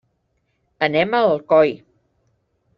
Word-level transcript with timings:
Anem 0.87 1.13
a 1.19 1.21
Alcoi. 1.27 1.77